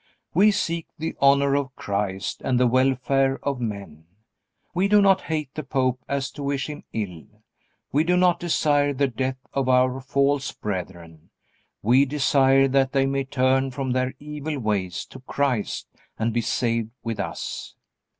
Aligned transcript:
We 0.33 0.49
seek 0.49 0.87
the 0.97 1.15
honor 1.21 1.55
of 1.55 1.75
Christ 1.75 2.41
and 2.43 2.59
the 2.59 2.65
welfare 2.65 3.37
of 3.43 3.61
men. 3.61 4.05
We 4.73 4.87
do 4.87 4.99
not 4.99 5.21
hate 5.21 5.53
the 5.53 5.61
Pope 5.61 6.03
as 6.09 6.31
to 6.31 6.41
wish 6.41 6.67
him 6.71 6.83
ill. 6.91 7.27
We 7.91 8.03
do 8.03 8.17
not 8.17 8.39
desire 8.39 8.93
the 8.93 9.07
death 9.07 9.37
of 9.53 9.69
our 9.69 9.99
false 10.01 10.53
brethren. 10.53 11.29
We 11.83 12.05
desire 12.05 12.67
that 12.69 12.93
they 12.93 13.05
may 13.05 13.25
turn 13.25 13.69
from 13.69 13.91
their 13.91 14.15
evil 14.17 14.57
ways 14.57 15.05
to 15.05 15.19
Christ 15.19 15.87
and 16.17 16.33
be 16.33 16.41
saved 16.41 16.89
with 17.03 17.19
us. 17.19 17.75